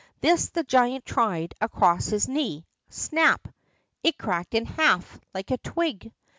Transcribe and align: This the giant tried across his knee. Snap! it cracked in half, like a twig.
This 0.19 0.49
the 0.49 0.63
giant 0.63 1.05
tried 1.05 1.53
across 1.61 2.07
his 2.07 2.27
knee. 2.27 2.65
Snap! 2.89 3.47
it 4.01 4.17
cracked 4.17 4.55
in 4.55 4.65
half, 4.65 5.19
like 5.31 5.51
a 5.51 5.59
twig. 5.59 6.11